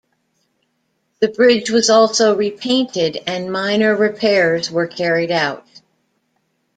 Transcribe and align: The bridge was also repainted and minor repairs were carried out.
The 1.19 1.27
bridge 1.27 1.69
was 1.69 1.91
also 1.91 2.35
repainted 2.35 3.19
and 3.27 3.51
minor 3.51 3.95
repairs 3.95 4.71
were 4.71 4.87
carried 4.87 5.29
out. 5.29 5.67